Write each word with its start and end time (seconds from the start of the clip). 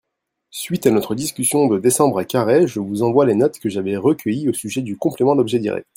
suite 0.49 0.87
à 0.87 0.89
notre 0.89 1.13
discussion 1.13 1.67
de 1.67 1.77
décembre 1.77 2.17
à 2.17 2.25
Carhaix, 2.25 2.65
je 2.65 2.79
vous 2.79 3.03
envoi 3.03 3.27
les 3.27 3.35
notes 3.35 3.59
que 3.59 3.69
j'avais 3.69 3.97
recueillies 3.97 4.49
au 4.49 4.53
sujet 4.53 4.81
du 4.81 4.97
complément 4.97 5.35
d'objet 5.35 5.59
direct. 5.59 5.85